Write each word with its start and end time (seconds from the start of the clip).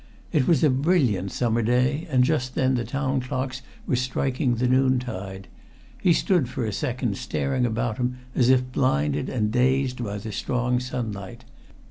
It 0.31 0.47
was 0.47 0.63
a 0.63 0.71
brilliant 0.71 1.31
summer 1.31 1.61
day, 1.61 2.07
and 2.09 2.23
just 2.23 2.55
then 2.55 2.73
the 2.73 2.83
town 2.83 3.21
clocks 3.21 3.61
were 3.85 3.95
striking 3.95 4.55
the 4.55 4.67
noontide; 4.67 5.47
he 6.01 6.11
stood 6.11 6.49
for 6.49 6.65
a 6.65 6.73
second 6.73 7.17
staring 7.19 7.67
about 7.67 7.97
him 7.97 8.17
as 8.33 8.49
if 8.49 8.71
blinded 8.71 9.29
and 9.29 9.51
dazed 9.51 10.03
by 10.03 10.17
the 10.17 10.31
strong 10.31 10.79
sunlight. 10.79 11.45